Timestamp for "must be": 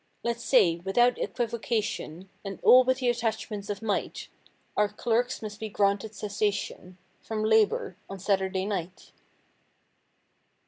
5.43-5.69